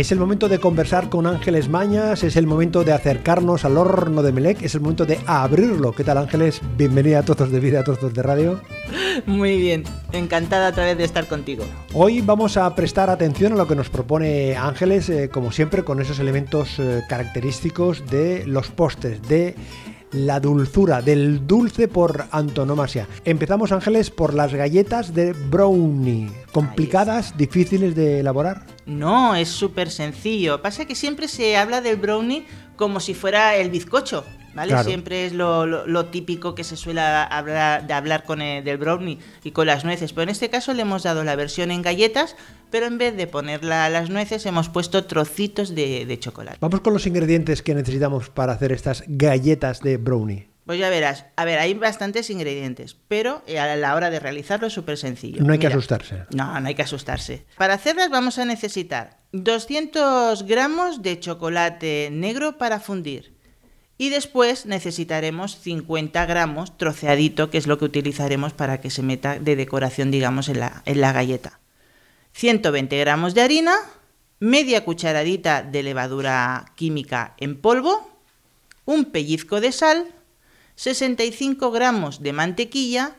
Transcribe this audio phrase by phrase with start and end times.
[0.00, 4.22] Es el momento de conversar con Ángeles Mañas, es el momento de acercarnos al horno
[4.22, 5.92] de Melec, es el momento de abrirlo.
[5.92, 6.62] ¿Qué tal Ángeles?
[6.78, 8.62] Bienvenida a Trozos de Vida, a Trozos de Radio.
[9.26, 11.66] Muy bien, encantada otra vez de estar contigo.
[11.92, 16.00] Hoy vamos a prestar atención a lo que nos propone Ángeles, eh, como siempre, con
[16.00, 19.54] esos elementos eh, característicos de los postres, de
[20.12, 23.06] la dulzura, del dulce por antonomasia.
[23.24, 26.30] Empezamos, Ángeles, por las galletas de brownie.
[26.52, 28.66] ¿Complicadas, difíciles de elaborar?
[28.86, 30.62] No, es súper sencillo.
[30.62, 32.46] Pasa que siempre se habla del brownie
[32.76, 34.24] como si fuera el bizcocho.
[34.54, 34.82] ¿Vale?
[34.84, 39.52] Siempre es lo, típico que se suele hablar, de hablar con el, del brownie y
[39.52, 40.12] con las nueces.
[40.12, 42.36] Pero en este caso le hemos dado la versión en galletas,
[42.70, 46.58] pero en vez de ponerla a las nueces hemos puesto trocitos de, de chocolate.
[46.60, 50.50] Vamos con los ingredientes que necesitamos para hacer estas galletas de brownie.
[50.70, 54.68] Pues ya verás, a ver, hay bastantes ingredientes, pero eh, a la hora de realizarlo
[54.68, 55.42] es súper sencillo.
[55.42, 56.26] No hay que asustarse.
[56.32, 57.44] No, no hay que asustarse.
[57.56, 63.34] Para hacerlas vamos a necesitar 200 gramos de chocolate negro para fundir,
[64.00, 69.38] y después necesitaremos 50 gramos troceadito, que es lo que utilizaremos para que se meta
[69.38, 71.60] de decoración, digamos, en la, en la galleta.
[72.32, 73.74] 120 gramos de harina,
[74.38, 78.10] media cucharadita de levadura química en polvo,
[78.86, 80.06] un pellizco de sal,
[80.76, 83.16] 65 gramos de mantequilla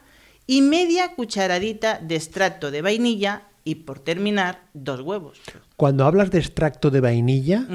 [0.48, 5.40] y media cucharadita de extracto de vainilla y por terminar, dos huevos.
[5.76, 7.68] Cuando hablas de extracto de vainilla,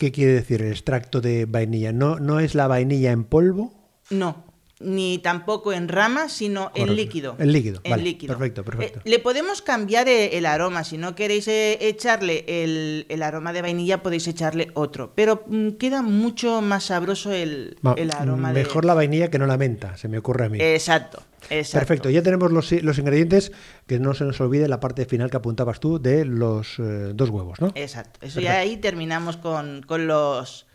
[0.00, 1.92] ¿Qué quiere decir el extracto de vainilla?
[1.92, 3.74] ¿No, ¿No es la vainilla en polvo?
[4.08, 4.44] No,
[4.80, 7.36] ni tampoco en rama, sino en líquido.
[7.38, 8.34] En líquido, en líquido.
[8.34, 9.00] Perfecto, perfecto.
[9.00, 10.84] Eh, le podemos cambiar e, el, aroma.
[10.84, 15.12] Si no queréis eh, echarle el, aroma de vainilla, podéis echarle otro.
[15.14, 17.76] Pero mm, queda mucho más sabroso el,
[18.18, 18.52] aroma.
[18.52, 20.58] Mejor la vainilla que no la menta, se me ocurre a mí.
[20.60, 21.22] Exacto.
[21.48, 23.52] Perfecto, ya tenemos los, ingredientes,
[23.86, 27.30] que no se nos olvide la parte final que apuntabas tú de los eh, dos
[27.30, 27.72] huevos, ¿no?
[27.74, 30.66] Exacto, eso ya ahí terminamos con, los,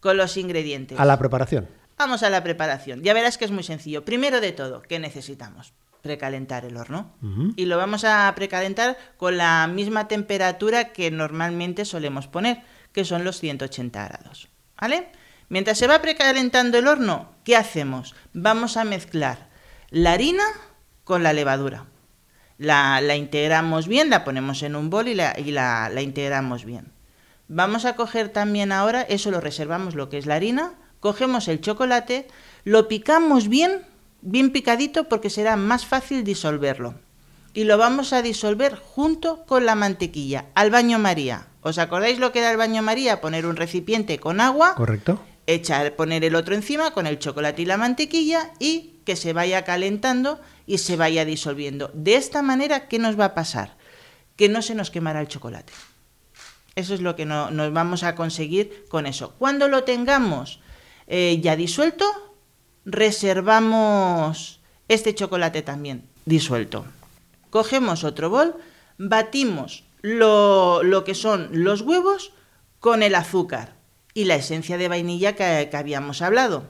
[0.00, 0.98] con los ingredientes.
[0.98, 1.68] A la preparación.
[1.96, 3.02] Vamos a la preparación.
[3.02, 4.04] Ya verás que es muy sencillo.
[4.04, 5.72] Primero de todo, ¿qué necesitamos?
[6.02, 7.14] Precalentar el horno.
[7.56, 12.62] Y lo vamos a precalentar con la misma temperatura que normalmente solemos poner,
[12.92, 14.48] que son los 180 grados.
[14.78, 15.08] ¿Vale?
[15.48, 18.14] Mientras se va precalentando el horno, ¿qué hacemos?
[18.32, 19.48] Vamos a mezclar
[19.90, 20.44] la harina
[21.04, 21.86] con la levadura.
[22.58, 26.92] La, integramos bien, la ponemos en un bol y, la, la, integramos bien.
[27.48, 31.60] Vamos a coger también ahora, eso lo reservamos lo que es la harina, cogemos el
[31.60, 32.26] chocolate,
[32.64, 33.82] lo picamos bien,
[34.22, 36.94] bien picadito porque será más fácil disolverlo.
[37.52, 41.48] Y lo vamos a disolver junto con la mantequilla, al baño María.
[41.60, 43.20] ¿Os acordáis lo que era el baño María?
[43.20, 44.76] Poner un recipiente con agua.
[44.76, 45.20] Correcto.
[45.46, 49.62] Echar, poner el otro encima con el chocolate y la mantequilla y que se vaya
[49.62, 51.90] calentando y se vaya disolviendo.
[51.92, 53.76] De esta manera, ¿qué nos va a pasar?
[54.36, 55.74] Que no se nos quemará el chocolate.
[56.76, 59.34] Eso es lo que no, nos vamos a conseguir con eso.
[59.38, 60.60] Cuando lo tengamos
[61.06, 62.04] eh, ya disuelto,
[62.84, 66.84] reservamos este chocolate también disuelto.
[67.50, 68.56] Cogemos otro bol,
[68.98, 72.32] batimos lo, que son los huevos
[72.80, 73.76] con el azúcar
[74.12, 76.64] y la esencia de vainilla que habíamos hablado.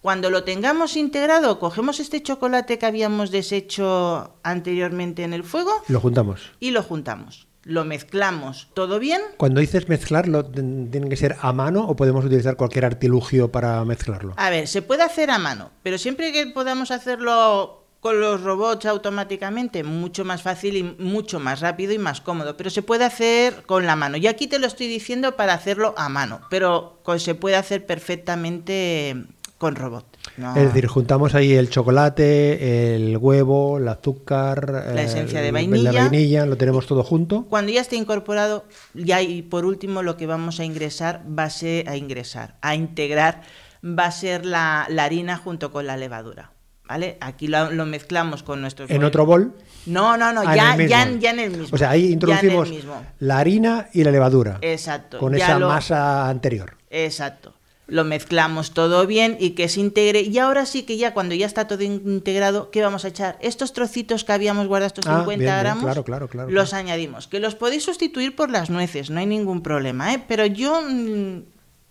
[0.00, 5.72] Cuando lo tengamos integrado, cogemos este chocolate que habíamos deshecho anteriormente en el fuego.
[5.88, 6.52] Lo juntamos.
[6.60, 7.47] Y lo juntamos.
[7.68, 9.20] Lo mezclamos todo bien.
[9.36, 14.32] Cuando dices mezclarlo, ¿tiene que ser a mano o podemos utilizar cualquier artilugio para mezclarlo?
[14.38, 18.86] A ver, se puede hacer a mano, pero siempre que podamos hacerlo con los robots
[18.86, 22.56] automáticamente, mucho más fácil y mucho más rápido y más cómodo.
[22.56, 24.16] Pero se puede hacer con la mano.
[24.16, 29.26] Y aquí te lo estoy diciendo para hacerlo a mano, pero se puede hacer perfectamente
[29.58, 30.07] con robot.
[30.56, 35.92] Es decir, juntamos ahí el chocolate, el huevo, el azúcar, la esencia de vainilla.
[35.92, 37.46] La vainilla, lo tenemos todo junto.
[37.48, 38.64] Cuando ya esté incorporado,
[38.94, 42.74] ya y por último lo que vamos a ingresar va a ser a ingresar, a
[42.74, 43.42] integrar
[43.84, 46.52] va a ser la, harina junto con la levadura.
[46.86, 47.18] ¿Vale?
[47.20, 48.86] Aquí lo, mezclamos con nuestro...
[48.88, 49.54] ¿En otro bol?
[49.84, 51.74] No, no, no, ah, ya, en ya, ya, en el mismo.
[51.74, 52.70] O sea, ahí introducimos
[53.18, 54.56] la harina y la levadura.
[54.62, 55.18] Exacto.
[55.18, 56.78] Con esa masa anterior.
[56.88, 57.57] Exacto
[57.88, 60.20] lo mezclamos todo bien y que se integre.
[60.20, 63.38] Y ahora sí que ya cuando ya está todo integrado, ¿qué vamos a echar?
[63.40, 67.26] Estos trocitos que habíamos guardado, estos 50 ah, gramos, claro, claro, claro, los añadimos.
[67.26, 70.22] Que los podéis sustituir por las nueces, no hay ningún problema, ¿eh?
[70.28, 71.38] Pero yo mm,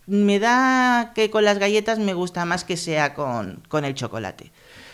[0.05, 4.51] me da que con las galletas me gusta más que sea con, con el chocolate.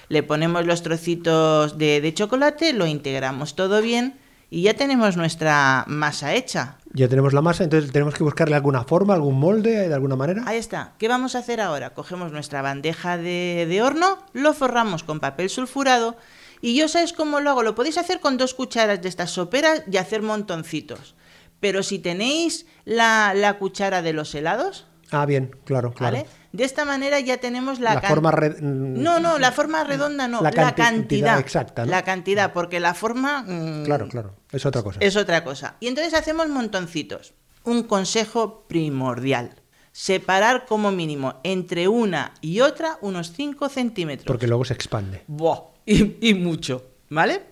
[0.08, 4.16] Le ponemos los trocitos de, de chocolate, lo integramos todo bien
[4.50, 6.78] y ya tenemos nuestra masa hecha.
[6.94, 10.44] Ya tenemos la masa, entonces tenemos que buscarle alguna forma, algún molde, de alguna manera.
[10.46, 10.94] Ahí está.
[11.00, 11.96] ¿Qué vamos a hacer ahora?
[11.96, 16.16] Cogemos nuestra bandeja de, de horno, lo forramos con papel sulfurado
[16.62, 17.64] y yo sabes cómo lo hago.
[17.64, 21.16] Lo podéis hacer con dos cucharas de estas soperas y hacer montoncitos.
[21.60, 26.18] Pero si tenéis la, la cuchara de los helados, Ah, bien, claro, claro.
[26.18, 26.28] ¿vale?
[26.54, 30.28] De esta manera ya tenemos la, La forma red- mm, No, no, la forma redonda
[30.28, 30.86] no, La la, canti- cantidad.
[30.86, 31.92] cantidad exacta, ¿no?
[31.92, 35.00] La cantidad, porque la forma mm, Claro, claro, es otra cosa.
[35.02, 35.76] es otra cosa.
[35.82, 37.34] Y entonces hacemos montoncitos.
[37.66, 39.56] Un consejo primordial.
[39.92, 44.26] Separar como mínimo entre una y otra unos 5 centímetros.
[44.28, 45.24] Porque luego se expande.
[45.28, 47.44] Buah, y, y mucho, ¿vale?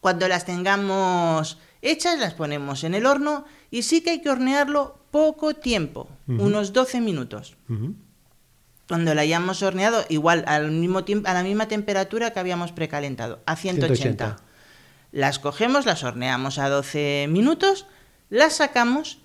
[0.00, 4.98] Cuando las tengamos hechas, las ponemos en el horno y sí que hay que hornearlo
[5.10, 7.56] poco tiempo, unos 12 minutos.
[8.90, 13.38] Cuando la hayamos horneado, igual al mismo tiempo, a la misma temperatura que habíamos precalentado,
[13.46, 13.94] a 180.
[13.94, 14.36] 180.
[15.12, 17.86] Las cogemos, las horneamos a 12 minutos,
[18.30, 19.20] las sacamos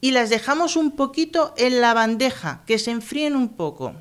[0.00, 3.94] y las dejamos un poquito en la bandeja, que se enfríen un poco.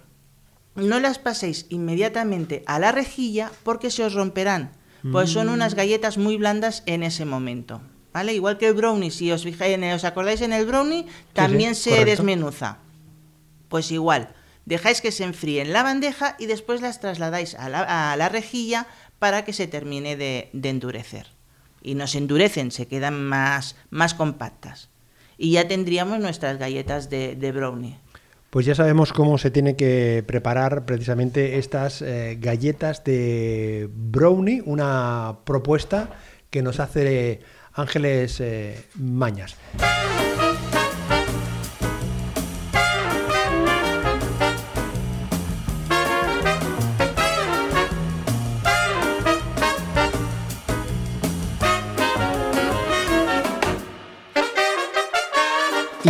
[0.76, 4.72] No las paséis inmediatamente a la rejilla porque se os romperán,
[5.12, 5.54] pues son Mm.
[5.54, 7.82] unas galletas muy blandas en ese momento.
[8.14, 8.36] ¿Vale?
[8.36, 11.90] Igual que el brownie, si os fijáis, en- os acordáis en el brownie, también se
[11.90, 12.10] correcto.
[12.12, 12.78] desmenuza.
[13.68, 18.30] Pues igual, dejáis que se enfríe en la bandeja y después las trasladáis a la,
[18.30, 18.88] rejilla
[19.20, 21.28] para que se termine de, endurecer.
[21.82, 24.90] Y no se endurecen, se quedan más, más compactas.
[25.38, 27.98] Y ya tendríamos nuestras galletas de, de brownie.
[28.52, 35.38] Pues ya sabemos cómo se tiene que preparar precisamente estas eh, galletas de brownie, una
[35.46, 36.10] propuesta
[36.50, 37.40] que nos hace
[37.74, 39.56] Ángeles eh, Mañas.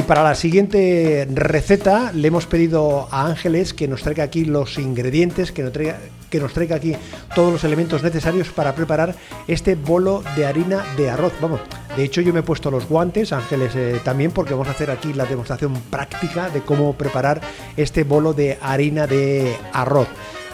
[0.01, 4.79] Y para la siguiente receta le hemos pedido a Ángeles que nos traiga aquí los
[4.79, 5.99] ingredientes, que nos traiga,
[6.31, 6.95] que nos traiga aquí
[7.35, 9.13] todos los elementos necesarios para preparar
[9.47, 11.33] este bolo de harina de arroz.
[11.39, 11.61] Vamos,
[11.95, 14.89] de hecho yo me he puesto los guantes, Ángeles eh, también, porque vamos a hacer
[14.89, 17.39] aquí la demostración práctica de cómo preparar
[17.77, 20.07] este bolo de harina de arroz.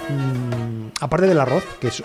[0.10, 2.02] Mm, aparte del arroz, que es,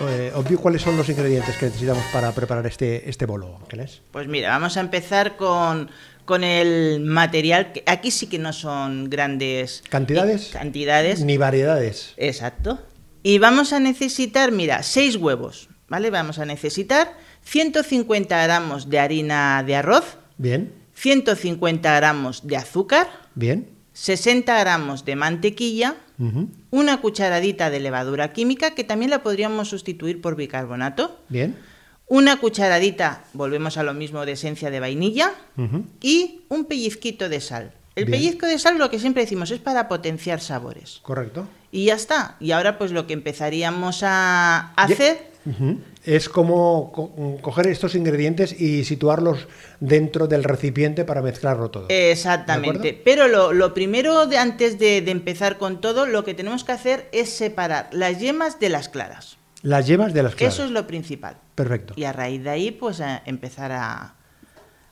[0.00, 4.02] eh, obvio, ¿cuáles son los ingredientes que necesitamos para preparar este, este bolo, Ángeles?
[4.10, 5.90] Pues mira, vamos a empezar con,
[6.24, 7.72] con el material.
[7.72, 10.50] Que aquí sí que no son grandes ¿Cantidades?
[10.52, 11.20] cantidades.
[11.24, 12.14] Ni variedades.
[12.16, 12.80] Exacto.
[13.22, 16.10] Y vamos a necesitar, mira, 6 huevos, ¿vale?
[16.10, 23.68] Vamos a necesitar 150 gramos de harina de arroz, Bien, 150 gramos de azúcar, bien.
[23.92, 25.96] 60 gramos de mantequilla,
[26.70, 31.56] una cucharadita de levadura química, que también la podríamos sustituir por bicarbonato, Bien.
[32.12, 35.32] Una cucharadita, volvemos a lo mismo, de esencia de vainilla,
[36.02, 37.72] y un pellizquito de sal.
[37.96, 38.18] El Bien.
[38.20, 41.00] pellizco de sal, lo que siempre decimos, es para potenciar sabores.
[41.02, 41.48] Correcto.
[41.70, 42.36] Y ya está.
[42.38, 45.32] Y ahora pues lo que empezaríamos a hacer...
[46.04, 49.48] Es como co- coger estos ingredientes y situarlos
[49.80, 51.86] dentro del recipiente para mezclarlo todo.
[51.86, 53.00] ¿De Exactamente.
[53.04, 56.72] Pero lo, lo primero, de, antes de, de empezar con todo, lo que tenemos que
[56.72, 59.38] hacer es separar las yemas de las claras.
[59.62, 60.54] Las yemas de las claras.
[60.54, 61.36] Eso es lo principal.
[61.54, 61.94] Perfecto.
[61.96, 64.14] Y a raíz de ahí, pues a empezar a, a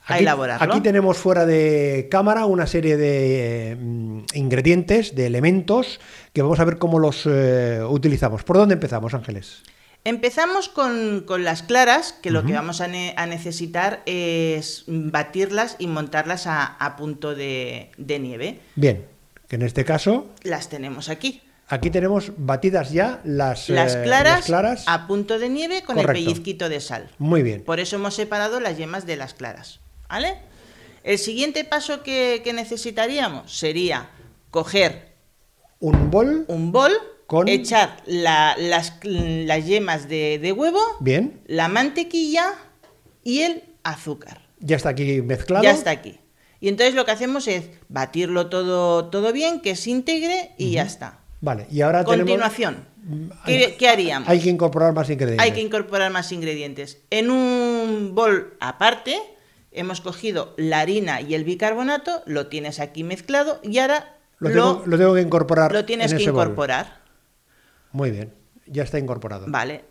[0.06, 0.72] Aquí, elaborarlo.
[0.72, 6.00] aquí tenemos fuera de cámara una serie de eh, mm, ingredientes, de elementos,
[6.32, 8.44] que vamos a ver cómo los eh, utilizamos.
[8.44, 9.62] ¿Por dónde empezamos, Ángeles?
[10.04, 15.76] Empezamos con, con las claras, que lo que vamos a, ne- a necesitar es batirlas
[15.78, 18.60] y montarlas a, a punto de, de nieve.
[18.76, 19.04] Bien,
[19.46, 21.42] que en este caso, Las tenemos aquí.
[21.70, 24.84] Aquí tenemos batidas ya las, Las eh, claras, las claras.
[24.86, 26.18] a punto de nieve con Correcto.
[26.18, 27.10] el pellizquito de sal.
[27.18, 27.62] Muy bien.
[27.64, 29.80] Por eso hemos separado las yemas de las claras.
[30.08, 30.36] ¿Vale?
[31.04, 34.10] El siguiente paso que, que necesitaríamos sería
[34.50, 35.14] coger
[35.78, 36.44] Un bol.
[36.48, 36.92] un bol,
[37.26, 41.40] Con- echar la- las, las yemas de, de huevo, Bien.
[41.46, 42.52] la mantequilla
[43.22, 44.42] y el azúcar.
[44.58, 45.62] Ya está aquí mezclado.
[45.64, 46.18] Ya está aquí.
[46.60, 50.82] Y entonces lo que hacemos es batirlo todo, todo bien, que se integre y ya
[50.82, 51.19] está.
[51.40, 52.86] Vale, y ahora tenemos- Continuación,
[53.44, 54.28] hay- ¿qué, qué haríamos?
[54.28, 55.44] Hay que incorporar más ingredientes.
[55.44, 56.98] Hay que incorporar más ingredientes.
[57.10, 59.16] En un bol aparte
[59.72, 64.54] hemos cogido la harina y el bicarbonato, lo tienes aquí mezclado y ahora lo, lo,
[64.54, 65.72] tengo, lo tengo que incorporar.
[65.72, 66.42] lo tienes en que ese bol.
[66.44, 67.00] incorporar.
[67.92, 68.34] Muy bien,
[68.66, 69.46] ya está incorporado.
[69.48, 69.84] Vale.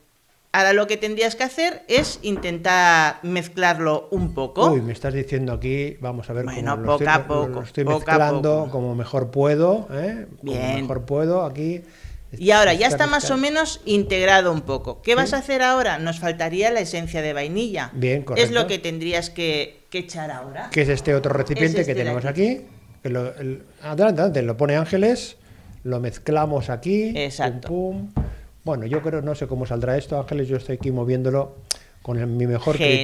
[0.60, 4.72] Ahora lo que tendrías que hacer es intentar mezclarlo un poco.
[4.72, 7.28] Uy, me estás diciendo aquí, vamos a ver Bueno, cómo lo poco a estoy, lo-
[7.46, 8.72] poco, lo estoy a mezclando poco.
[8.72, 10.28] como mejor puedo, ¿eh?
[10.42, 10.82] Como Bien.
[10.82, 11.82] mejor puedo aquí
[12.38, 15.02] Y ahora ya está más o menos integrado un poco.
[15.02, 15.98] ¿Qué vas a hacer ahora?
[15.98, 17.90] Nos faltaría la esencia de vainilla.
[17.94, 18.54] Bien, Es correcto.
[18.54, 20.70] lo que tendrías que, que echar ahora.
[20.72, 22.48] que es este otro recipiente Es este que de tenemos aquí.
[22.58, 22.66] aquí.
[23.02, 25.38] que lo- el- adelante, adelante, lo pone Ángeles,
[25.86, 27.14] lo mezclamos aquí.
[27.16, 27.70] Exacto.
[27.70, 28.24] pum, pum.
[28.70, 31.56] Bueno, yo creo, no sé cómo saldrá esto, Ángeles, yo estoy aquí moviéndolo
[32.04, 33.02] con el- mi mejor Genial.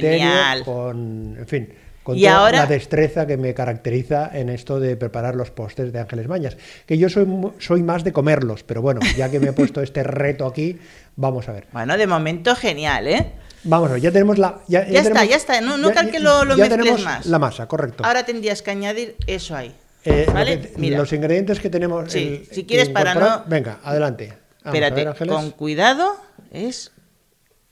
[0.60, 1.68] criterio, con, en fin,
[2.04, 5.92] con Y toda ahora- la destreza que me caracteriza en esto de preparar los postres
[5.92, 6.56] de Ángeles Mañas.
[6.86, 7.26] Que yo soy,
[7.58, 10.78] soy más de comerlos, pero bueno, ya que me he puesto este reto aquí,
[11.16, 11.66] vamos a ver.
[11.72, 13.32] Bueno, de momento genial, ¿eh?
[13.64, 14.60] Vamos ya tenemos la.
[14.68, 17.26] Ya, Ya está, tenemos- ya está, no- no que lo- lo ya tenemos más.
[17.26, 18.04] La masa, correcto.
[18.04, 19.74] Ahora tendrías que añadir eso ahí.
[20.04, 20.60] Eh, lo ¿Vale?
[20.60, 22.12] que- Mira, Los ingredientes que tenemos.
[22.12, 24.45] Sí, el- si quieres para no- Venga, adelante.
[24.66, 26.16] Espérate, ver, con cuidado
[26.50, 26.92] es...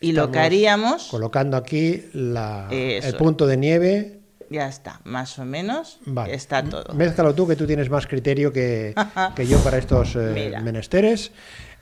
[0.01, 1.05] Y lo que haríamos...
[1.11, 4.21] Colocando aquí la- el punto de nieve.
[4.51, 6.35] Ya está, más o menos Vale.
[6.35, 6.93] está todo.
[6.95, 8.95] Mézcalo tú, que tú tienes más criterio que,
[9.35, 11.33] que yo para estos eh, menesteres.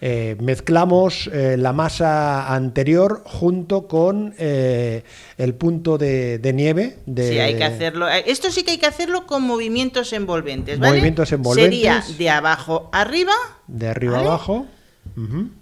[0.01, 6.99] Eh, mezclamos eh, la masa anterior junto con el punto de, de nieve.
[7.07, 8.09] De, Sí, hay que hacerlo.
[8.09, 10.93] Esto sí que hay que hacerlo con movimientos envolventes, ¿vale?
[10.93, 11.75] Movimientos envolventes.
[11.75, 13.33] Sería de abajo arriba.
[13.67, 14.29] De arriba ¿Vale?
[14.29, 14.67] abajo.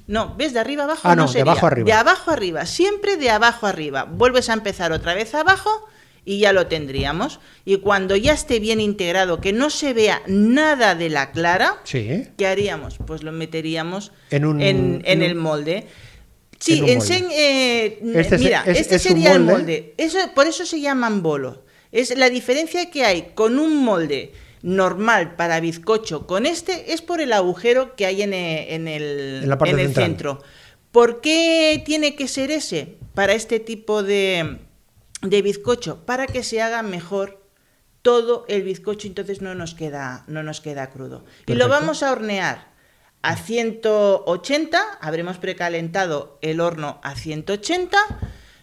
[0.06, 0.52] No, ¿ves?
[0.52, 1.52] De arriba abajo Ah, no, no de sería.
[1.52, 1.86] abajo arriba.
[1.86, 4.04] De abajo arriba, siempre de abajo arriba.
[4.04, 5.70] Vuelves a empezar otra vez abajo
[6.24, 7.40] y ya lo tendríamos.
[7.64, 12.28] Y cuando ya esté bien integrado, que no se vea nada de la clara, Sí.
[12.36, 12.96] ¿qué haríamos?
[13.06, 15.86] Pues lo meteríamos En un- en, en un- el molde.
[16.58, 17.26] Sí, en molde.
[17.32, 19.94] eh, Este es- mira, es- este es sería el molde.
[19.96, 21.64] Eso, por eso se llaman bolo.
[21.90, 24.32] Es la diferencia que hay con un molde
[24.62, 29.40] normal para bizcocho con este es por el agujero que hay en e- en el,
[29.44, 30.42] En la parte en el centro.
[30.92, 34.58] ¿Por qué tiene que ser ese para este tipo de,
[35.22, 36.04] de bizcocho?
[36.04, 37.40] Para que se haga mejor
[38.02, 41.24] todo el bizcocho, entonces no nos queda, no nos queda crudo.
[41.46, 42.70] Y lo vamos a hornear
[43.22, 47.98] a 180, habremos precalentado el horno a 180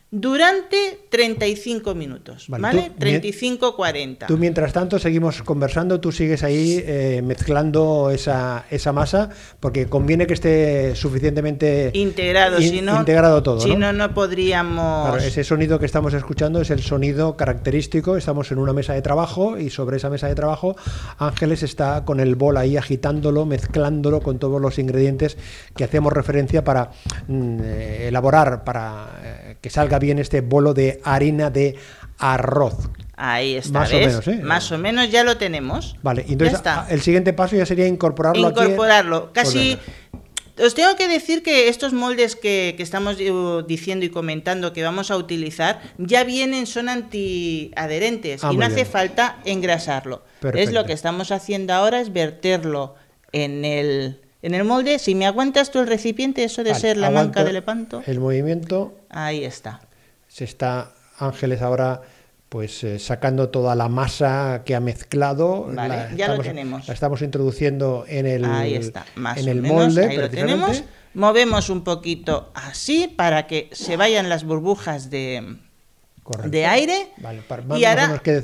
[0.09, 2.91] durante 35 minutos, Vale, ¿vale?
[2.97, 4.25] tú, mien- 35-40.
[4.27, 10.25] Tú mientras tanto seguimos conversando, tú sigues ahí eh, mezclando esa, esa masa, porque conviene
[10.25, 13.59] que esté suficientemente Integrado, in- si no, integrado todo.
[13.59, 13.91] si ¿no?
[13.91, 15.09] no, no podríamos...
[15.09, 18.15] Claro, ese sonido que estamos escuchando es el sonido característico.
[18.15, 20.75] Estamos en una mesa de trabajo y sobre esa mesa de trabajo
[21.17, 25.37] Ángeles está con el bol ahí agitándolo, mezclándolo con todos los ingredientes
[25.75, 26.91] que hacemos referencia para
[27.27, 31.75] mm, eh, elaborar, para eh, que salga bien este bolo de harina de
[32.17, 32.89] arroz.
[33.15, 34.39] Ahí está, Más o menos, ¿eh?
[34.43, 35.95] Más o menos ya lo tenemos.
[36.03, 36.85] Vale, entonces está.
[36.89, 38.49] el siguiente paso ya sería incorporarlo.
[38.49, 39.31] Incorporarlo.
[39.33, 39.77] Pues Casi.
[40.63, 43.31] Os tengo que decir que estos moldes que, que estamos eh,
[43.67, 48.75] diciendo y comentando que vamos a utilizar ya vienen, son antiadherentes Ah, y no hace
[48.75, 48.87] bien.
[48.87, 50.23] falta engrasarlo.
[50.37, 50.71] Es Perfecto.
[50.73, 52.95] lo que estamos haciendo ahora, es verterlo
[53.33, 54.99] en el, en el molde.
[54.99, 58.19] Si me aguantas tú el recipiente, eso de Vale, ser la manca de lepanto, El
[58.19, 59.81] movimiento ahí está.
[60.27, 62.01] se está Ángeles ahora
[62.49, 66.87] pues eh, sacando toda la masa que ha mezclado Vale, ya lo tenemos.
[66.87, 70.29] la estamos introduciendo en el Ahí está, más en o el menos, molde ahí lo
[70.29, 70.83] tenemos.
[71.13, 75.57] Movemos un poquito así para que se vayan las burbujas de,
[76.23, 76.49] Correcto.
[76.51, 78.43] de aire Vale, para- más y o ahora que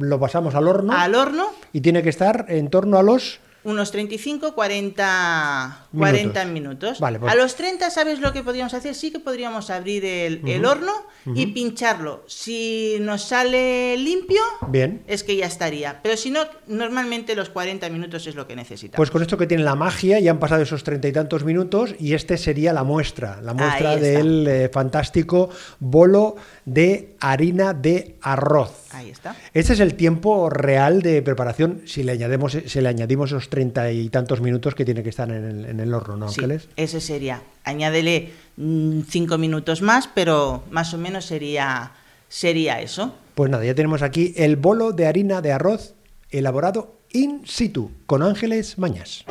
[0.00, 3.90] lo pasamos al horno al horno y tiene que estar en torno a los unos
[3.90, 7.00] 35, 40, 40 minutos.
[7.00, 8.94] Vale, pues- A los 30, ¿sabes lo que podríamos hacer?
[8.94, 10.92] Sí que podríamos abrir el, el horno
[11.34, 12.24] y pincharlo.
[12.26, 15.02] Si nos sale limpio, bien.
[15.06, 16.00] es que ya estaría.
[16.02, 18.96] Pero si no, normalmente los 40 minutos es lo que necesitamos.
[18.96, 21.94] Pues con esto que tiene la magia, ya han pasado esos treinta y tantos minutos
[21.98, 25.48] y este sería la muestra, la muestra del eh, fantástico
[25.80, 28.88] bolo de harina de arroz.
[28.92, 29.34] Ahí está.
[29.54, 33.92] Este es el tiempo real de preparación si le añadimos, si le añadimos esos treinta
[33.92, 36.68] y tantos minutos que tiene que estar en el, en el horno, ¿no, Sí, Ángeles?
[36.74, 37.40] ese sería.
[37.62, 41.92] Añádele 5 minutos más, pero más o menos sería,
[42.28, 43.14] sería eso.
[43.36, 45.94] Pues nada, ya tenemos aquí el bolo de harina de arroz
[46.30, 49.24] elaborado in situ con Ángeles Mañas.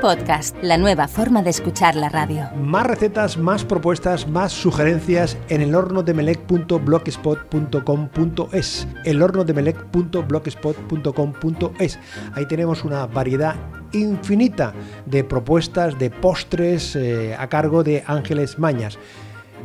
[0.00, 2.48] Podcast, la nueva forma de escuchar la radio.
[2.56, 8.88] Más recetas, más propuestas, más sugerencias en el horno de melec.blogspot.com.es.
[9.04, 11.98] El horno de melec.blogspot.com.es.
[12.34, 13.56] Ahí tenemos una variedad
[13.92, 14.74] infinita
[15.06, 18.98] de propuestas de postres eh, a cargo de Ángeles Mañas.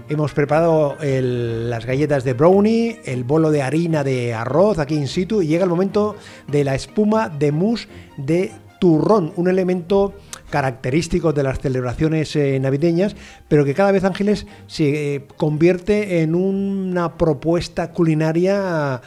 [0.10, 5.42] Hemos preparado las galletas de brownie, el bolo de harina de arroz aquí in situ
[5.42, 6.16] y llega el momento
[6.48, 7.88] de la espuma de mousse
[8.18, 8.52] de
[8.84, 10.14] turrón, un elemento
[10.50, 13.16] característicos de las celebraciones eh, navideñas,
[13.48, 19.00] pero que cada vez Ángeles se eh, convierte en una propuesta culinaria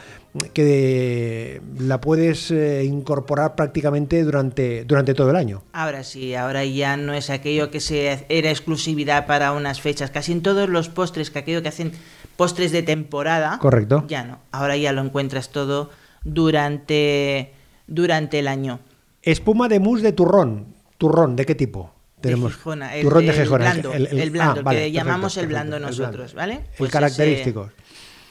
[0.55, 5.61] que la puedes eh, incorporar prácticamente durante, durante todo el año.
[5.73, 10.09] Ahora sí, ahora ya no es aquello que se era exclusividad para unas fechas.
[10.09, 11.91] Casi en todos los postres, que aquello que hacen
[12.35, 13.59] postres de temporada.
[13.59, 14.05] Correcto.
[14.07, 14.39] Ya no.
[14.51, 15.91] Ahora ya lo encuentras todo
[16.23, 17.53] durante,
[17.85, 18.79] durante el año.
[19.27, 20.71] Espuma de mousse de turrón.
[20.97, 21.91] ¿Turrón de qué tipo?
[22.21, 23.71] Tenemos de Gijona, el, turrón de Gijona.
[23.71, 26.61] El blando, el, blando, ah, que llamamos el blando nosotros, ¿vale?
[26.77, 27.73] Pues característicos.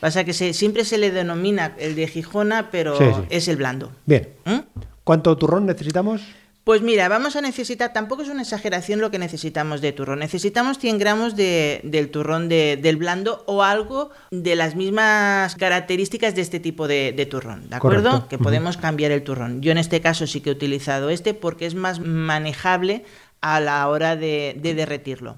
[0.01, 2.97] pasa que se, siempre se le denomina el de Gijona, pero
[3.29, 3.93] es el blando.
[4.07, 4.31] Bien.
[4.47, 4.61] ¿Mm?
[5.05, 6.23] ¿Cuánto turrón necesitamos?
[6.67, 10.19] Pues mira, vamos a necesitar, tampoco es una exageración lo que necesitamos de turrón.
[10.19, 16.35] Necesitamos 100 gramos de, del turrón de, del blando o algo de las mismas características
[16.35, 18.27] de este tipo de, turrón, ¿de acuerdo?
[18.27, 19.63] Que podemos cambiar el turrón.
[19.63, 23.05] Yo en este caso sí que he utilizado este porque es más manejable
[23.41, 25.37] a la hora de, derretirlo.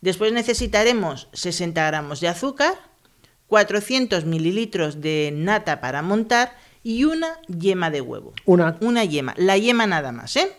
[0.00, 2.74] Después necesitaremos 60 gramos de azúcar,
[3.46, 6.50] 400 mililitros de nata para montar
[6.88, 8.32] y una yema de huevo.
[8.46, 8.78] Una.
[8.80, 9.34] Una yema.
[9.36, 10.50] La yema nada más, ¿eh?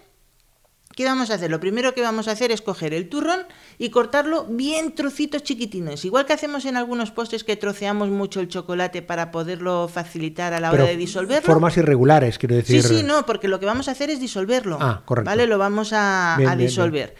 [0.95, 1.49] ¿Qué vamos a hacer?
[1.49, 3.47] Lo primero que vamos a hacer es coger el turrón
[3.79, 6.05] y cortarlo bien trocitos chiquitines.
[6.05, 10.59] Igual que hacemos en algunos postres que troceamos mucho el chocolate para poderlo facilitar a
[10.59, 11.47] la hora de disolverlo.
[11.47, 12.83] Formas irregulares, quiero decir.
[12.83, 14.77] Sí, sí, no, porque lo que vamos a hacer es disolverlo.
[14.79, 15.31] Ah, correcto.
[15.31, 15.47] ¿Vale?
[15.47, 17.15] Lo vamos a, disolver.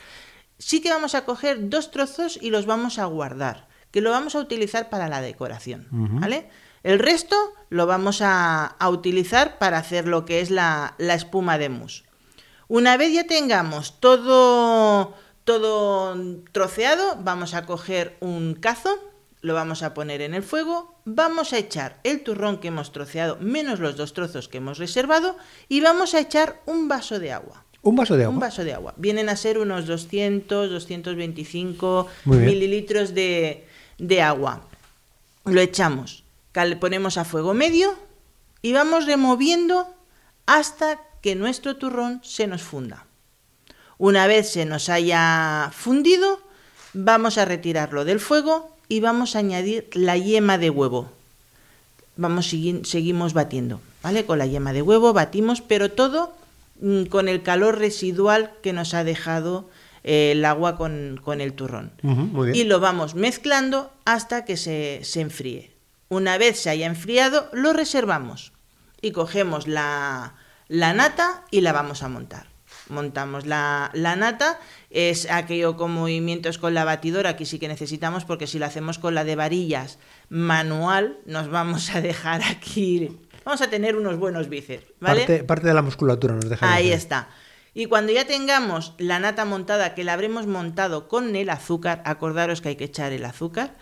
[0.60, 4.36] Sí que vamos a coger dos trozos y los vamos a guardar, que lo vamos
[4.36, 5.88] a utilizar para la decoración.
[5.90, 6.48] ¿Vale?
[6.84, 7.36] El resto
[7.70, 12.04] lo vamos a, utilizar para hacer lo que es la, espuma de mousse.
[12.68, 16.16] Una vez ya tengamos todo, todo
[16.52, 18.98] troceado, vamos a coger un cazo,
[19.42, 23.38] lo vamos a poner en el fuego, vamos a echar el turrón que hemos troceado
[23.42, 25.36] menos los dos trozos que hemos reservado
[25.68, 27.66] y vamos a echar un vaso de agua.
[27.82, 28.34] ¿Un vaso de agua?
[28.34, 28.94] Un vaso de agua.
[28.98, 33.66] Vienen a ser unos 200, 225 mililitros de,
[33.98, 34.64] de agua.
[35.46, 36.24] Lo echamos
[36.80, 37.96] ponemos a fuego medio
[38.62, 39.88] y vamos removiendo
[40.46, 43.06] hasta que nuestro turrón se nos funda.
[43.98, 46.40] Una vez se nos haya fundido,
[46.94, 51.12] vamos a retirarlo del fuego y vamos a añadir la yema de huevo.
[52.16, 52.48] Vamos,
[52.84, 54.26] seguimos batiendo, ¿vale?
[54.26, 56.34] Con la yema de huevo batimos, pero todo
[56.82, 59.70] mm, con el calor residual que nos ha dejado
[60.04, 61.92] eh, el agua con, el turrón.
[62.54, 65.79] Y lo vamos mezclando hasta que se enfríe.
[66.10, 68.52] Una vez se haya enfriado, lo reservamos
[69.00, 70.34] y cogemos la,
[70.68, 72.48] nata y la vamos a montar.
[72.90, 78.48] Montamos la, nata, es aquello con movimientos con la batidora, que sí que necesitamos, porque
[78.48, 83.70] si lo hacemos con la de varillas manual, nos vamos a dejar aquí, vamos a
[83.70, 85.44] tener unos buenos bíceps, ¿vale?
[85.44, 86.74] Parte, de la musculatura nos deja.
[86.74, 87.30] Ahí está.
[87.76, 92.62] Y cuando ya tengamos la nata montada, que la habremos montado con el azúcar, acordaros
[92.62, 93.76] que hay que echar el azúcar,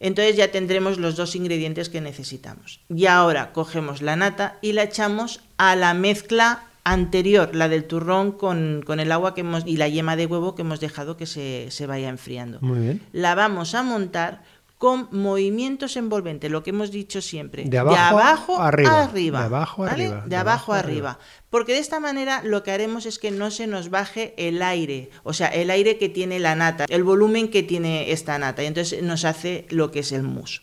[0.00, 2.80] entonces ya tendremos los dos ingredientes que necesitamos.
[2.88, 8.30] Y ahora cogemos la nata y la echamos a la mezcla anterior, la del turrón
[8.30, 11.66] con, el agua que hemos, y la yema de huevo que hemos dejado que se,
[11.70, 12.58] se vaya enfriando.
[12.60, 13.02] Muy bien.
[13.12, 14.44] La vamos a montar
[14.78, 17.64] con movimientos envolventes, lo que hemos dicho siempre.
[17.64, 19.08] De abajo, arriba.
[19.12, 20.24] De abajo arriba.
[20.26, 21.18] De, abajo, arriba.
[21.48, 25.10] Porque de esta manera lo que haremos es que no se nos baje el aire,
[25.22, 28.66] o sea, el aire que tiene la nata, el volumen que tiene esta nata, y
[28.66, 30.62] entonces nos hace lo que es el mousse.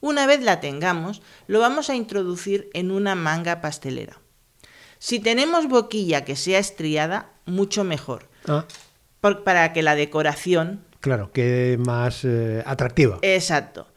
[0.00, 4.18] Una vez la tengamos, lo vamos a introducir en una manga pastelera.
[4.98, 8.28] Si tenemos boquilla que sea estriada, mucho mejor.
[8.48, 8.66] Ah.
[9.44, 13.18] para que la decoración Claro, que más eh, atractiva.
[13.22, 13.88] Exacto.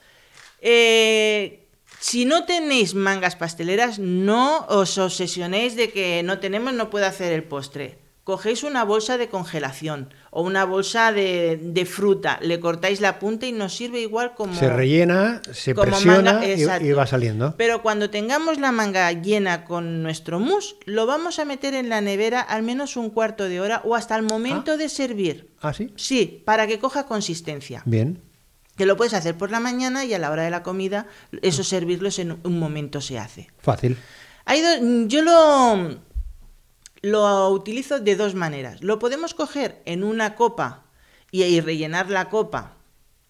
[0.60, 1.68] Eh,
[2.00, 7.32] si no tenéis mangas pasteleras, no os obsesionéis de que no tenemos, no puedo hacer
[7.32, 8.00] el postre.
[8.26, 13.52] Cogéis una bolsa de congelación o una bolsa de, fruta, le cortáis la punta y
[13.52, 14.56] nos sirve igual como...
[14.56, 17.54] Se rellena, se presiona y, va saliendo.
[17.56, 22.02] Pero cuando tengamos la manga llena con nuestro mousse, lo vamos a meter en la
[22.02, 24.78] nevera al menos un cuarto de hora o hasta el momento ah.
[24.78, 25.52] de servir.
[25.62, 25.94] ¿Ah, sí?
[25.96, 27.84] Sí, para que coja consistencia.
[27.86, 28.24] Bien.
[28.76, 31.06] Que lo puedes hacer por la mañana y a la hora de la comida,
[31.44, 33.52] eso servirlos en un momento se hace.
[33.60, 33.98] Fácil.
[35.08, 36.00] yo lo
[37.06, 38.82] lo utilizo de dos maneras.
[38.82, 40.86] Lo podemos coger en una copa
[41.30, 42.74] y, rellenar la copa,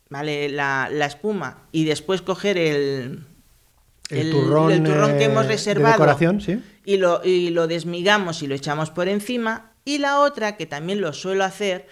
[0.09, 0.47] ¿vale?
[0.47, 3.25] La, espuma, y después coger el,
[4.09, 4.83] el, turrón,
[5.17, 6.61] que hemos reservado ¿sí?
[6.85, 9.71] y, lo, y lo desmigamos y lo echamos por encima.
[9.83, 11.87] Y la otra, que también lo suelo hacer,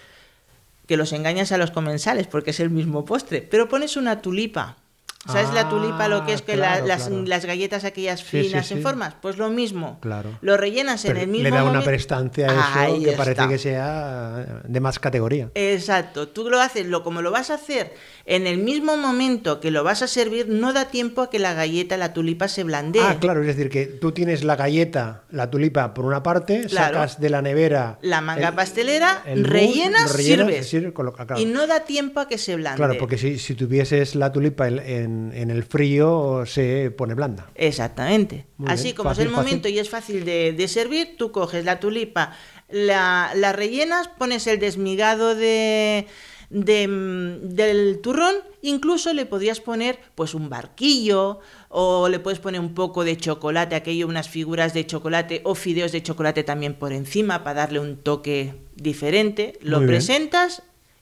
[0.87, 4.77] que los engañas a los comensales porque es el mismo postre, pero pones una tulipa
[5.25, 7.23] ¿Sabes la tulipa lo que es Ah, que la- las, claro.
[7.25, 8.73] las galletas aquellas Sí, sí, finas sí.
[8.73, 9.15] en formas?
[9.21, 9.97] Pues lo mismo.
[10.01, 10.37] Claro.
[10.41, 13.57] Lo rellenas en el mismo le da una prestancia a eso Ahí que parece que
[13.57, 15.49] sea de más categoría.
[15.55, 17.93] Exacto, tú lo haces, lo como lo vas a hacer
[18.25, 21.53] en el mismo momento que lo vas a servir, no da tiempo a que la
[21.53, 23.01] galleta, la tulipa se blandee.
[23.01, 27.19] Ah, claro, es decir, que tú tienes la galleta, la tulipa por una parte, sacas
[27.19, 30.67] de la nevera La manga el- pastelera, el rellenas, sirves.
[30.67, 30.93] sirve.
[31.37, 32.77] Y no da tiempo a que se blande.
[32.77, 34.79] Claro, porque si, si tuvieses la tulipa en,
[35.13, 37.49] en- en el frío, se pone blanda.
[37.55, 38.45] Exactamente.
[38.57, 41.31] Muy Así bien, como fácil, es el momento y es fácil de, de servir, tú
[41.31, 42.33] coges la tulipa,
[42.69, 46.07] la, la rellenas, pones el desmigado de,
[46.49, 52.59] de, mm, del turrón, incluso le podrías poner pues un barquillo o le puedes poner
[52.61, 56.93] un poco de chocolate, aquello, unas figuras de chocolate o fideos de chocolate también por
[56.93, 59.57] encima para darle un toque diferente.
[59.61, 59.99] Lo Muy bien.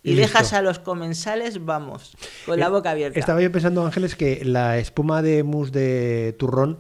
[0.03, 3.19] Y, Y dejas a los comensales, vamos, con la Eh, boca abierta.
[3.19, 6.79] Estaba yo pensando, Ángeles, que la espuma de mousse de turrón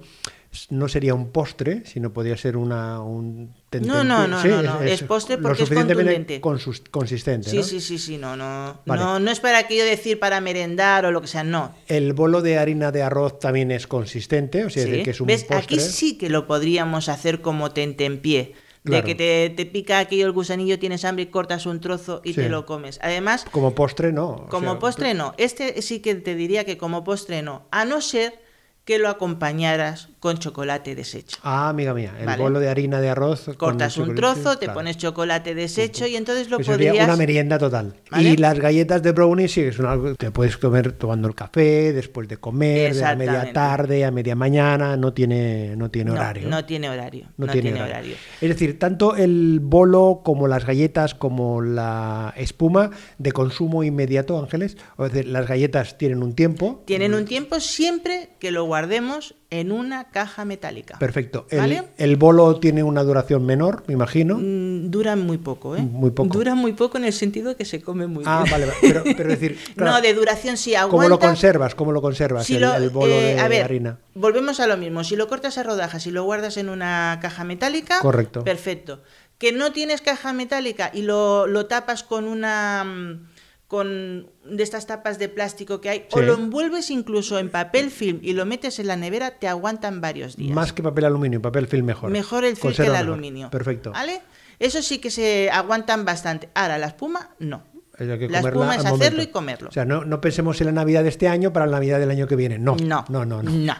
[0.69, 5.01] no sería un postre, sino podría ser una, un No, no, no, no, no, es
[5.03, 6.41] postre porque es contundente.
[6.41, 7.49] consistente.
[7.49, 7.63] Sí, ¿no?
[7.63, 9.01] sí, sí, sí, no, no, Vale.
[9.01, 11.73] no, no es para aquello decir para merendar o lo que sea, no.
[11.87, 15.21] El bolo de harina de arroz también es consistente, o sea, es decir, que es
[15.21, 15.43] un ¿Ves?
[15.45, 15.57] postre.
[15.57, 18.53] Aquí sí que lo podríamos hacer como tentempié.
[18.83, 19.05] Claro.
[19.05, 22.41] De que te, te pica aquello el gusanillo, tienes hambre cortas un trozo y Sí.
[22.41, 22.97] te lo comes.
[23.03, 24.29] Además, Como postre no.
[24.29, 25.33] o como sea, postre no.
[25.37, 27.67] Este sí que te diría que como postre no.
[27.71, 28.41] A no ser
[28.83, 31.37] que lo acompañaras con chocolate deshecho.
[31.41, 32.43] Ah, amiga mía, el Vale.
[32.43, 33.49] bolo de harina de arroz.
[33.57, 34.75] Cortas un trozo, te claro.
[34.77, 37.07] pones chocolate deshecho y entonces lo sería podrías...
[37.07, 37.95] una merienda total.
[38.11, 38.29] ¿Vale?
[38.29, 41.91] Y las galletas de brownie sí que son algo que puedes comer tomando el café,
[41.91, 46.17] después de comer, de a media tarde, a media mañana, no tiene, no tiene No,
[46.17, 46.47] horario.
[46.49, 47.25] no tiene horario.
[47.37, 48.11] No No, tiene tiene, horario.
[48.11, 48.15] horario.
[48.41, 54.77] Es decir, tanto el bolo como las galletas como la espuma de consumo inmediato, Ángeles.
[54.97, 56.83] O es decir, las galletas tienen un tiempo.
[56.85, 60.97] Tienen un tiempo siempre que lo guardemos en una caja metálica.
[60.97, 61.45] Perfecto.
[61.49, 61.83] El, ¿Vale?
[61.97, 64.37] el bolo tiene una duración menor, me imagino.
[64.39, 65.81] Mm, Duran muy poco, ¿eh?
[65.81, 66.29] Muy poco.
[66.37, 68.51] Duran muy poco en el sentido que se come muy Ah, bien.
[68.51, 69.13] vale, vale.
[69.15, 70.91] Pero, decir, claro, No, de duración sí aguanta.
[70.95, 71.75] ¿cómo lo conservas?
[71.75, 73.97] ¿Cómo lo conservas Si el, lo- el bolo eh, de a ver, harina?
[74.15, 75.03] Volvemos a lo mismo.
[75.03, 78.45] Si lo cortas a rodajas y lo guardas en una caja metálica, Correcto.
[78.45, 79.01] Perfecto.
[79.37, 83.27] Que no tienes caja metálica y lo, lo tapas con una mm,
[83.71, 88.19] con de estas tapas de plástico que hay, o lo envuelves incluso en papel film
[88.21, 90.53] y lo metes en la nevera, te aguantan varios días.
[90.53, 92.11] Más que papel aluminio, papel film mejor.
[92.11, 92.97] Mejor el film que el mejor.
[93.07, 93.49] aluminio.
[93.49, 93.93] Perfecto.
[93.93, 94.21] ¿Vale?
[94.59, 96.49] Eso sí que se aguantan bastante.
[96.53, 97.63] Ahora, la espuma, no.
[97.97, 99.21] Es hay que La espuma es hacerlo momento.
[99.21, 99.69] y comerlo.
[99.69, 102.11] O sea, no, no pensemos en la Navidad de este año para la Navidad del
[102.11, 102.59] año que viene.
[102.59, 103.41] No, No, no, no.
[103.41, 103.75] no.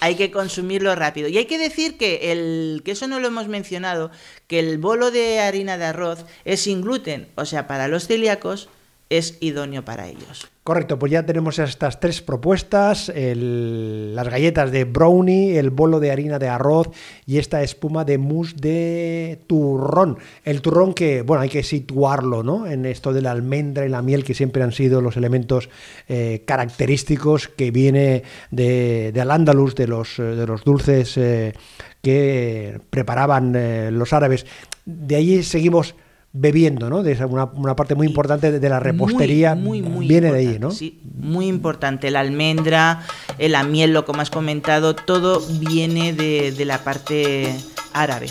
[0.00, 1.28] Hay que consumirlo rápido.
[1.28, 4.10] Y hay que decir que el que eso no lo hemos mencionado,
[4.48, 8.68] que el bolo de harina de arroz es sin gluten, o sea, para los celíacos
[9.08, 10.48] es idóneo para ellos.
[10.64, 16.40] Correcto, pues ya tenemos estas tres propuestas, las galletas de brownie, el bolo de harina
[16.40, 16.88] de arroz
[17.24, 20.18] y esta espuma de mousse de turrón.
[20.44, 22.66] El turrón que, bueno, hay que situarlo, ¿no?
[22.66, 25.68] En esto de la almendra y la miel que siempre han sido los elementos
[26.08, 30.16] eh, característicos que viene de, de Al-Ándalus, de los,
[30.64, 31.54] dulces eh,
[32.02, 34.46] que preparaban eh, los árabes.
[34.84, 35.94] De allí seguimos
[36.38, 37.02] bebiendo, ¿no?
[37.02, 40.30] De esa- una, una parte muy importante de, de la repostería Muy, muy, muy viene
[40.32, 40.70] de ahí, ¿no?
[40.70, 42.10] Sí, muy importante.
[42.10, 43.02] La almendra,
[43.38, 47.54] la miel, lo como has comentado, todo viene de, de la parte
[47.92, 48.28] árabe.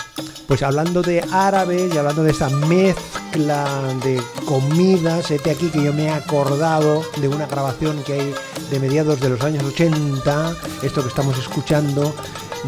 [0.47, 3.65] Pues hablando de árabe y hablando de esa mezcla
[4.03, 8.33] de comidas, este aquí que yo me he acordado de una grabación que hay
[8.69, 12.13] de mediados de los años 80, esto que estamos escuchando,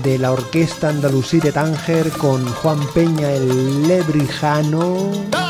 [0.04, 5.47] de la orquesta andalusí de Tánger con Juan Peña el Lebrijano.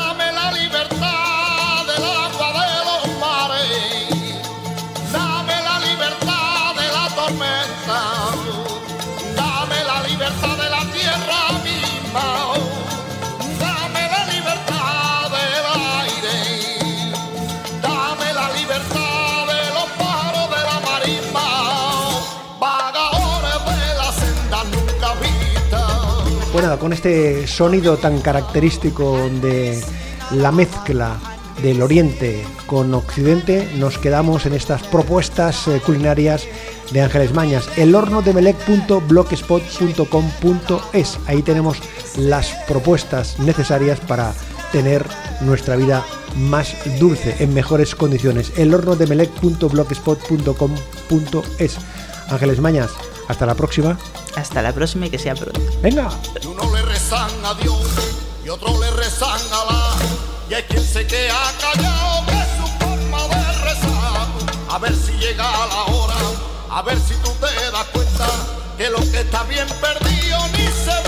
[26.68, 29.82] Nada, con este sonido tan característico de
[30.32, 31.16] la mezcla
[31.62, 36.46] del Oriente con Occidente, nos quedamos en estas propuestas eh, culinarias
[36.90, 37.70] de Ángeles Mañas.
[37.78, 41.18] El horno de melec.blogspot.com.es.
[41.26, 41.78] Ahí tenemos
[42.18, 44.34] las propuestas necesarias para
[44.70, 45.06] tener
[45.40, 46.04] nuestra vida
[46.36, 48.52] más dulce, en mejores condiciones.
[48.58, 51.78] El horno de melec.blogspot.com.es.
[52.28, 52.90] Ángeles Mañas,
[53.26, 53.98] hasta la próxima.
[54.36, 55.60] Hasta la próxima y que sea pronto.
[55.82, 56.10] Venga.
[57.38, 57.86] Rezan a Dios
[58.44, 59.96] y otro le rezan a la.
[60.50, 64.26] Y hay quien se queda callado que su forma de rezar.
[64.70, 66.14] A ver si llega la hora
[66.70, 68.26] A ver si tú te das cuenta
[68.76, 71.07] que lo que está bien perdido ni se